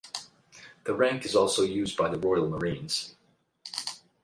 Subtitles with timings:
[0.85, 3.13] The rank is also used by the Royal Marines.